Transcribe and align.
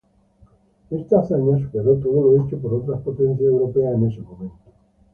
Esta 0.89 1.19
hazaña 1.19 1.59
superó 1.59 1.93
todo 1.97 2.21
lo 2.23 2.43
hecho 2.43 2.57
por 2.57 2.73
otras 2.73 3.01
potencias 3.01 3.41
europeas 3.51 3.93
en 3.93 4.07
ese 4.07 4.21
momento. 4.21 4.57